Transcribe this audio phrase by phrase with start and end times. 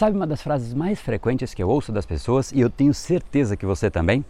[0.00, 3.54] Sabe uma das frases mais frequentes que eu ouço das pessoas e eu tenho certeza
[3.54, 4.24] que você também?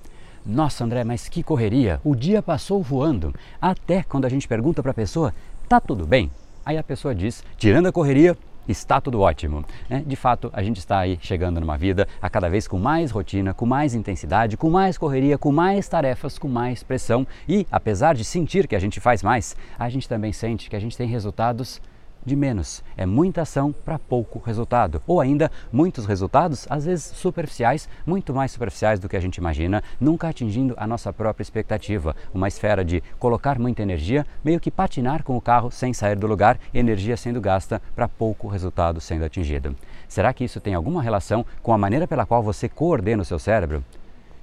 [0.44, 2.00] Nossa, André, mas que correria!
[2.02, 3.32] O dia passou voando.
[3.62, 5.32] Até quando a gente pergunta para a pessoa,
[5.68, 6.28] tá tudo bem?
[6.66, 8.36] Aí a pessoa diz, tirando a correria,
[8.66, 9.64] está tudo ótimo.
[9.88, 10.02] Né?
[10.04, 13.54] De fato, a gente está aí chegando numa vida a cada vez com mais rotina,
[13.54, 18.24] com mais intensidade, com mais correria, com mais tarefas, com mais pressão e, apesar de
[18.24, 21.80] sentir que a gente faz mais, a gente também sente que a gente tem resultados
[22.24, 22.82] de menos.
[22.96, 25.02] É muita ação para pouco resultado.
[25.06, 29.82] Ou ainda, muitos resultados, às vezes superficiais, muito mais superficiais do que a gente imagina,
[30.00, 32.14] nunca atingindo a nossa própria expectativa.
[32.32, 36.26] Uma esfera de colocar muita energia, meio que patinar com o carro sem sair do
[36.26, 39.74] lugar, energia sendo gasta para pouco resultado sendo atingido.
[40.08, 43.38] Será que isso tem alguma relação com a maneira pela qual você coordena o seu
[43.38, 43.84] cérebro?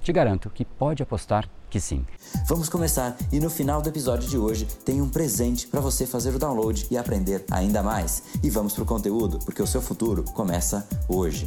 [0.08, 2.02] Te garanto que pode apostar que sim.
[2.46, 6.34] Vamos começar e no final do episódio de hoje tem um presente para você fazer
[6.34, 8.22] o download e aprender ainda mais.
[8.42, 11.46] E vamos pro conteúdo, porque o seu futuro começa hoje.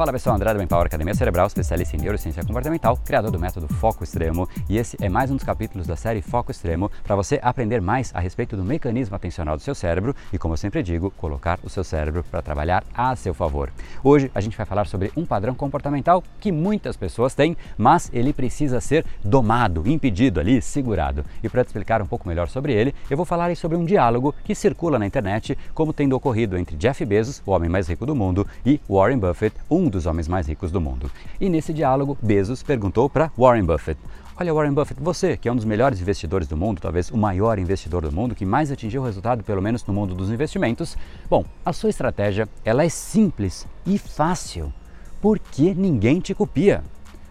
[0.00, 4.02] Fala pessoal, André do Empower Academia Cerebral, especialista em neurociência comportamental, criador do método Foco
[4.02, 7.82] Extremo, e esse é mais um dos capítulos da série Foco Extremo para você aprender
[7.82, 11.58] mais a respeito do mecanismo atencional do seu cérebro e, como eu sempre digo, colocar
[11.62, 13.70] o seu cérebro para trabalhar a seu favor.
[14.02, 18.32] Hoje a gente vai falar sobre um padrão comportamental que muitas pessoas têm, mas ele
[18.32, 21.26] precisa ser domado, impedido ali, segurado.
[21.42, 24.34] E para te explicar um pouco melhor sobre ele, eu vou falar sobre um diálogo
[24.44, 28.16] que circula na internet como tendo ocorrido entre Jeff Bezos, o homem mais rico do
[28.16, 31.10] mundo, e Warren Buffett, um dos homens mais ricos do mundo.
[31.40, 34.00] E nesse diálogo, Bezos perguntou para Warren Buffett:
[34.40, 37.58] Olha, Warren Buffett, você que é um dos melhores investidores do mundo, talvez o maior
[37.58, 40.96] investidor do mundo, que mais atingiu o resultado, pelo menos no mundo dos investimentos,
[41.28, 44.72] bom, a sua estratégia ela é simples e fácil.
[45.20, 46.82] Por que ninguém te copia?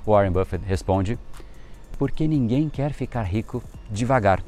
[0.05, 1.17] Warren Buffett responde:
[1.97, 4.43] Porque ninguém quer ficar rico devagar.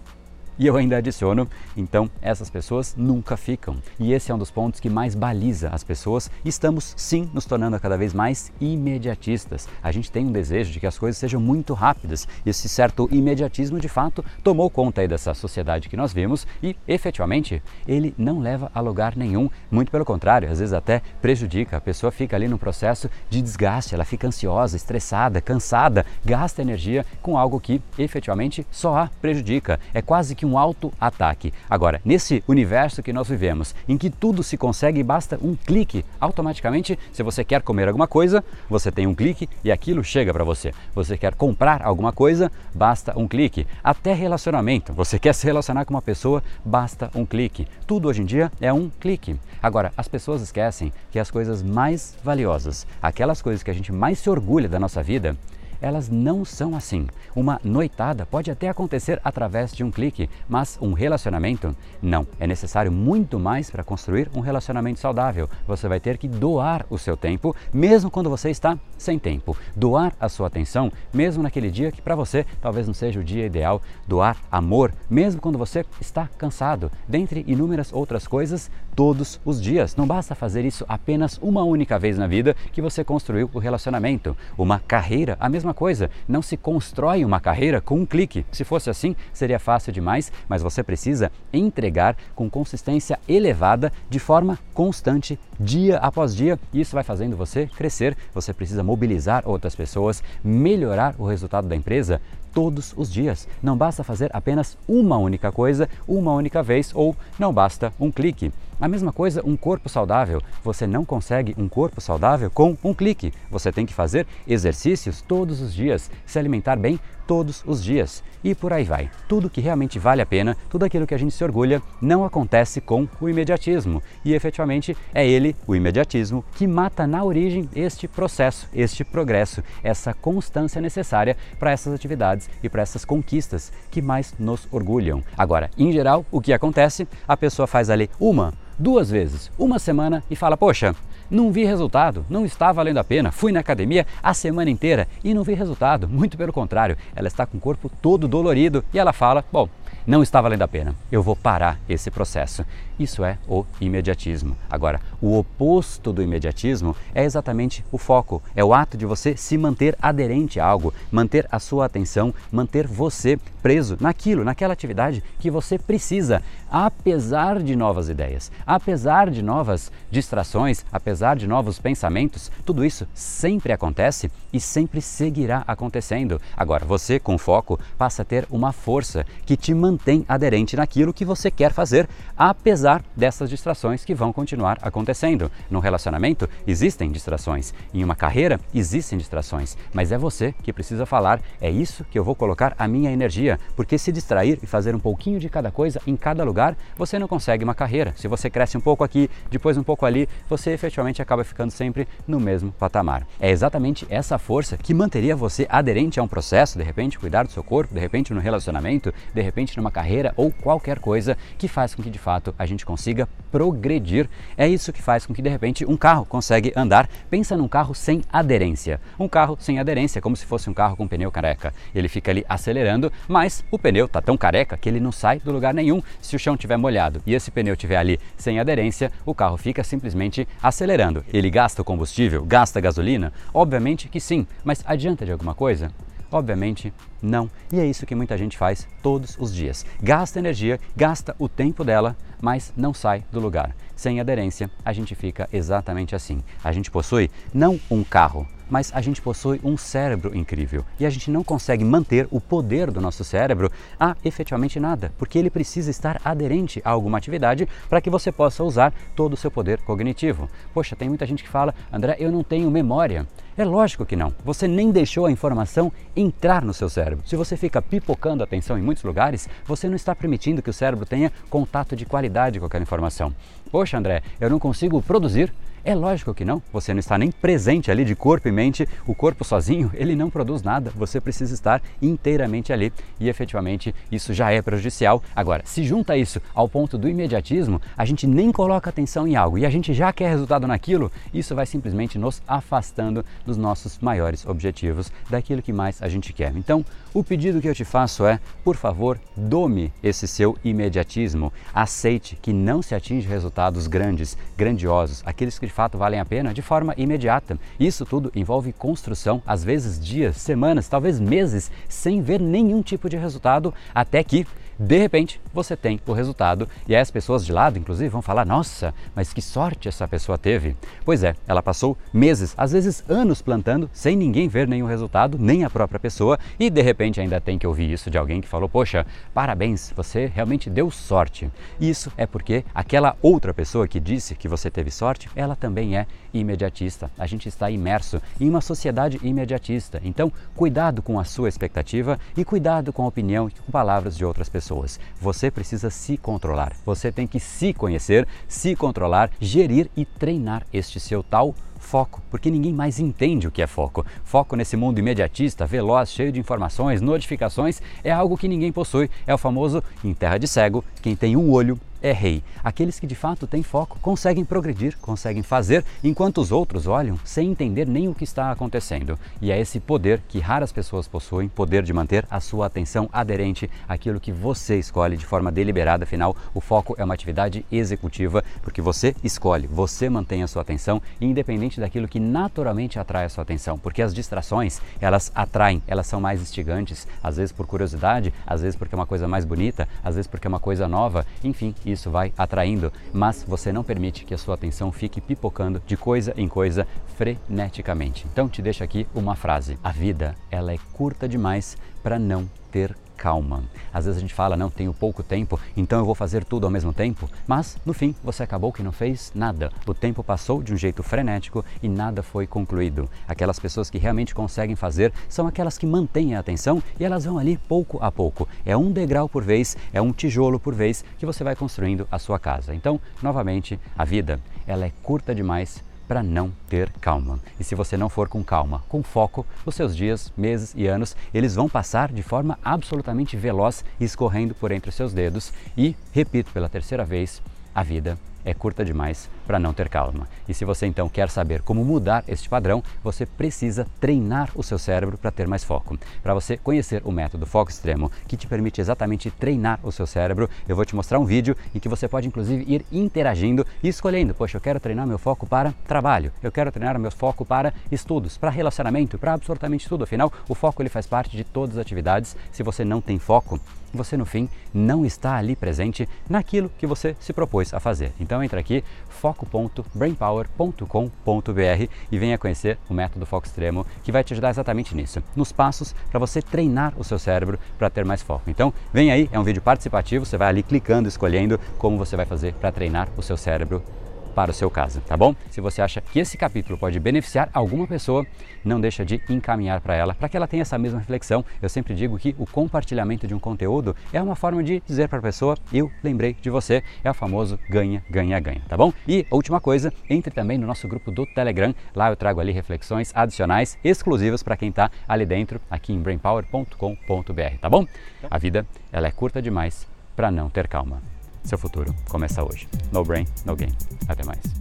[0.59, 3.77] E eu ainda adiciono, então essas pessoas nunca ficam.
[3.99, 6.29] E esse é um dos pontos que mais baliza as pessoas.
[6.43, 9.67] Estamos sim nos tornando cada vez mais imediatistas.
[9.81, 12.27] A gente tem um desejo de que as coisas sejam muito rápidas.
[12.45, 16.75] E esse certo imediatismo de fato tomou conta aí dessa sociedade que nós vimos e
[16.87, 19.49] efetivamente ele não leva a lugar nenhum.
[19.71, 21.77] Muito pelo contrário, às vezes até prejudica.
[21.77, 27.05] A pessoa fica ali no processo de desgaste, ela fica ansiosa, estressada, cansada, gasta energia
[27.21, 29.79] com algo que efetivamente só a prejudica.
[29.93, 31.53] É quase que que um auto-ataque.
[31.69, 36.99] Agora, nesse universo que nós vivemos, em que tudo se consegue basta um clique, automaticamente,
[37.13, 40.73] se você quer comer alguma coisa, você tem um clique e aquilo chega para você.
[40.93, 43.65] Você quer comprar alguma coisa, basta um clique.
[43.83, 47.67] Até relacionamento, você quer se relacionar com uma pessoa, basta um clique.
[47.87, 49.37] Tudo hoje em dia é um clique.
[49.63, 54.19] Agora, as pessoas esquecem que as coisas mais valiosas, aquelas coisas que a gente mais
[54.19, 55.37] se orgulha da nossa vida,
[55.81, 57.07] elas não são assim.
[57.35, 62.27] Uma noitada pode até acontecer através de um clique, mas um relacionamento não.
[62.39, 65.49] É necessário muito mais para construir um relacionamento saudável.
[65.67, 69.57] Você vai ter que doar o seu tempo, mesmo quando você está sem tempo.
[69.75, 73.45] Doar a sua atenção, mesmo naquele dia que para você talvez não seja o dia
[73.45, 73.81] ideal.
[74.07, 76.91] Doar amor, mesmo quando você está cansado.
[77.07, 79.95] Dentre inúmeras outras coisas, todos os dias.
[79.95, 84.35] Não basta fazer isso apenas uma única vez na vida que você construiu o relacionamento.
[84.57, 86.09] Uma carreira, a mesma coisa.
[86.27, 88.45] Não se constrói uma carreira com um clique.
[88.51, 94.59] Se fosse assim, seria fácil demais, mas você precisa entregar com consistência elevada, de forma
[94.73, 98.15] constante, dia após dia, e isso vai fazendo você crescer.
[98.33, 102.21] Você precisa mobilizar outras pessoas, melhorar o resultado da empresa
[102.53, 103.47] todos os dias.
[103.61, 108.51] Não basta fazer apenas uma única coisa, uma única vez, ou não basta um clique.
[108.81, 110.41] A mesma coisa, um corpo saudável.
[110.63, 113.31] Você não consegue um corpo saudável com um clique.
[113.51, 116.99] Você tem que fazer exercícios todos os dias, se alimentar bem
[117.31, 118.21] todos os dias.
[118.43, 119.09] E por aí vai.
[119.25, 122.81] Tudo que realmente vale a pena, tudo aquilo que a gente se orgulha, não acontece
[122.81, 124.03] com o imediatismo.
[124.25, 130.13] E efetivamente é ele, o imediatismo, que mata na origem este processo, este progresso, essa
[130.13, 135.23] constância necessária para essas atividades e para essas conquistas que mais nos orgulham.
[135.37, 137.07] Agora, em geral, o que acontece?
[137.25, 140.93] A pessoa faz ali uma duas vezes, uma semana e fala: Poxa,
[141.31, 143.31] não vi resultado, não está valendo a pena.
[143.31, 146.07] Fui na academia a semana inteira e não vi resultado.
[146.07, 149.69] Muito pelo contrário, ela está com o corpo todo dolorido e ela fala: Bom,
[150.05, 152.65] não está valendo a pena, eu vou parar esse processo.
[153.01, 154.55] Isso é o imediatismo.
[154.69, 159.57] Agora, o oposto do imediatismo é exatamente o foco, é o ato de você se
[159.57, 165.49] manter aderente a algo, manter a sua atenção, manter você preso naquilo, naquela atividade que
[165.49, 172.83] você precisa, apesar de novas ideias, apesar de novas distrações, apesar de novos pensamentos, tudo
[172.83, 176.41] isso sempre acontece e sempre seguirá acontecendo.
[176.55, 181.25] Agora, você com foco passa a ter uma força que te mantém aderente naquilo que
[181.25, 185.51] você quer fazer, apesar dessas distrações que vão continuar acontecendo.
[185.69, 191.39] No relacionamento existem distrações, em uma carreira existem distrações, mas é você que precisa falar,
[191.61, 194.99] é isso que eu vou colocar a minha energia, porque se distrair e fazer um
[194.99, 198.13] pouquinho de cada coisa em cada lugar, você não consegue uma carreira.
[198.17, 202.07] Se você cresce um pouco aqui, depois um pouco ali, você efetivamente acaba ficando sempre
[202.27, 203.27] no mesmo patamar.
[203.39, 207.51] É exatamente essa força que manteria você aderente a um processo, de repente cuidar do
[207.51, 211.93] seu corpo, de repente no relacionamento, de repente numa carreira ou qualquer coisa que faz
[211.93, 214.29] com que de fato a gente consiga progredir.
[214.57, 217.09] É isso que faz com que de repente um carro consegue andar.
[217.29, 218.99] Pensa num carro sem aderência.
[219.19, 221.73] Um carro sem aderência, é como se fosse um carro com pneu careca.
[221.93, 225.51] Ele fica ali acelerando, mas o pneu tá tão careca que ele não sai do
[225.51, 226.01] lugar nenhum.
[226.21, 229.83] Se o chão tiver molhado e esse pneu tiver ali sem aderência, o carro fica
[229.83, 231.23] simplesmente acelerando.
[231.33, 233.33] Ele gasta o combustível, gasta gasolina?
[233.53, 235.91] Obviamente que sim, mas adianta de alguma coisa?
[236.31, 237.49] Obviamente não.
[237.71, 239.85] E é isso que muita gente faz todos os dias.
[240.01, 243.75] Gasta energia, gasta o tempo dela, mas não sai do lugar.
[243.95, 246.41] Sem aderência, a gente fica exatamente assim.
[246.63, 251.09] A gente possui não um carro, mas a gente possui um cérebro incrível e a
[251.09, 253.69] gente não consegue manter o poder do nosso cérebro
[253.99, 258.63] a efetivamente nada, porque ele precisa estar aderente a alguma atividade para que você possa
[258.63, 260.49] usar todo o seu poder cognitivo.
[260.73, 263.27] Poxa, tem muita gente que fala, André, eu não tenho memória.
[263.57, 264.33] É lógico que não.
[264.45, 267.27] Você nem deixou a informação entrar no seu cérebro.
[267.27, 270.73] Se você fica pipocando a atenção em muitos lugares, você não está permitindo que o
[270.73, 273.35] cérebro tenha contato de qualidade com aquela informação.
[273.69, 275.53] Poxa, André, eu não consigo produzir
[275.83, 279.15] é lógico que não, você não está nem presente ali de corpo e mente, o
[279.15, 282.93] corpo sozinho, ele não produz nada, você precisa estar inteiramente ali.
[283.19, 285.23] E efetivamente isso já é prejudicial.
[285.35, 289.57] Agora, se junta isso ao ponto do imediatismo, a gente nem coloca atenção em algo
[289.57, 294.45] e a gente já quer resultado naquilo, isso vai simplesmente nos afastando dos nossos maiores
[294.45, 296.55] objetivos, daquilo que mais a gente quer.
[296.55, 302.37] Então, o pedido que eu te faço é, por favor, dome esse seu imediatismo, aceite
[302.41, 306.61] que não se atinge resultados grandes, grandiosos, aqueles que de fato valem a pena de
[306.61, 307.57] forma imediata.
[307.79, 313.15] Isso tudo envolve construção, às vezes dias, semanas, talvez meses, sem ver nenhum tipo de
[313.15, 314.45] resultado, até que
[314.81, 318.93] de repente você tem o resultado e as pessoas de lado, inclusive, vão falar: Nossa,
[319.15, 320.75] mas que sorte essa pessoa teve.
[321.05, 325.63] Pois é, ela passou meses, às vezes anos plantando, sem ninguém ver nenhum resultado, nem
[325.63, 328.67] a própria pessoa, e de repente ainda tem que ouvir isso de alguém que falou:
[328.67, 331.51] Poxa, parabéns, você realmente deu sorte.
[331.79, 336.07] Isso é porque aquela outra pessoa que disse que você teve sorte, ela também é
[336.33, 337.11] imediatista.
[337.19, 340.01] A gente está imerso em uma sociedade imediatista.
[340.03, 344.25] Então, cuidado com a sua expectativa e cuidado com a opinião e com palavras de
[344.25, 344.99] outras pessoas pessoas.
[345.19, 346.73] Você precisa se controlar.
[346.85, 352.51] Você tem que se conhecer, se controlar, gerir e treinar este seu tal foco, porque
[352.51, 354.05] ninguém mais entende o que é foco.
[354.23, 359.09] Foco nesse mundo imediatista, veloz, cheio de informações, notificações, é algo que ninguém possui.
[359.27, 362.43] É o famoso em terra de cego, quem tem um olho é rei.
[362.63, 367.51] Aqueles que de fato têm foco conseguem progredir, conseguem fazer, enquanto os outros olham sem
[367.51, 369.17] entender nem o que está acontecendo.
[369.41, 373.69] E é esse poder que raras pessoas possuem, poder de manter a sua atenção aderente
[373.87, 376.03] àquilo que você escolhe de forma deliberada.
[376.03, 381.01] Afinal, o foco é uma atividade executiva, porque você escolhe, você mantém a sua atenção,
[381.19, 386.21] independente daquilo que naturalmente atrai a sua atenção, porque as distrações, elas atraem, elas são
[386.21, 390.15] mais instigantes, às vezes por curiosidade, às vezes porque é uma coisa mais bonita, às
[390.15, 394.33] vezes porque é uma coisa nova, enfim, isso vai atraindo, mas você não permite que
[394.33, 398.25] a sua atenção fique pipocando de coisa em coisa freneticamente.
[398.31, 402.95] Então te deixo aqui uma frase: a vida ela é curta demais para não ter
[403.21, 403.63] calma.
[403.93, 406.71] Às vezes a gente fala, não, tenho pouco tempo, então eu vou fazer tudo ao
[406.71, 409.71] mesmo tempo, mas no fim você acabou que não fez nada.
[409.85, 413.07] O tempo passou de um jeito frenético e nada foi concluído.
[413.27, 417.37] Aquelas pessoas que realmente conseguem fazer são aquelas que mantêm a atenção e elas vão
[417.37, 418.47] ali pouco a pouco.
[418.65, 422.17] É um degrau por vez, é um tijolo por vez que você vai construindo a
[422.17, 422.73] sua casa.
[422.73, 427.39] Então, novamente, a vida, ela é curta demais para não ter calma.
[427.57, 431.15] E se você não for com calma, com foco, os seus dias, meses e anos,
[431.33, 436.51] eles vão passar de forma absolutamente veloz, escorrendo por entre os seus dedos e, repito
[436.51, 437.41] pela terceira vez,
[437.73, 440.29] a vida é curta demais para não ter calma.
[440.47, 444.79] E se você então quer saber como mudar este padrão, você precisa treinar o seu
[444.79, 445.99] cérebro para ter mais foco.
[446.23, 450.49] Para você conhecer o método Foco Extremo, que te permite exatamente treinar o seu cérebro,
[450.69, 454.33] eu vou te mostrar um vídeo em que você pode inclusive ir interagindo e escolhendo,
[454.33, 458.37] poxa, eu quero treinar meu foco para trabalho, eu quero treinar meu foco para estudos,
[458.37, 460.05] para relacionamento, para absolutamente tudo.
[460.05, 462.37] Afinal, o foco ele faz parte de todas as atividades.
[462.53, 463.59] Se você não tem foco,
[463.93, 468.11] você no fim não está ali presente naquilo que você se propôs a fazer.
[468.19, 474.33] Então entra aqui, foco foco.brainpower.com.br e venha conhecer o método Foco Extremo que vai te
[474.33, 478.49] ajudar exatamente nisso, nos passos para você treinar o seu cérebro para ter mais foco.
[478.49, 482.25] Então, vem aí, é um vídeo participativo, você vai ali clicando, escolhendo como você vai
[482.25, 483.83] fazer para treinar o seu cérebro
[484.31, 485.35] para o seu caso, tá bom?
[485.49, 488.25] Se você acha que esse capítulo pode beneficiar alguma pessoa,
[488.63, 491.43] não deixa de encaminhar para ela, para que ela tenha essa mesma reflexão.
[491.61, 495.19] Eu sempre digo que o compartilhamento de um conteúdo é uma forma de dizer para
[495.19, 498.93] a pessoa, eu lembrei de você, é o famoso ganha, ganha, ganha, tá bom?
[499.07, 503.11] E última coisa, entre também no nosso grupo do Telegram, lá eu trago ali reflexões
[503.15, 507.85] adicionais exclusivas para quem está ali dentro, aqui em brainpower.com.br, tá bom?
[508.29, 511.01] A vida, ela é curta demais para não ter calma.
[511.43, 512.67] Seu futuro começa hoje.
[512.91, 513.75] No brain, no game.
[514.07, 514.60] Até mais.